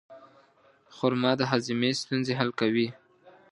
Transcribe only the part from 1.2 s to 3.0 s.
د هاضمې ستونزې حل کوي.